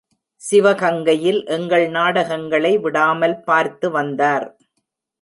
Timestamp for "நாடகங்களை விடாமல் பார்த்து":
1.89-3.89